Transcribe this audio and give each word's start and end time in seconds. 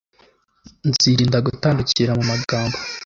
nzirinda 0.89 1.37
gutandukira 1.47 2.11
mu 2.17 2.23
magambo 2.31 2.77